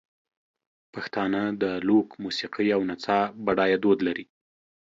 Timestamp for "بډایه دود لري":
3.45-4.25